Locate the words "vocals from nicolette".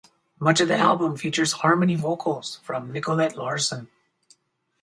1.93-3.37